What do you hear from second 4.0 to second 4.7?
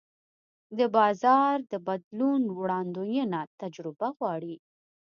غواړي.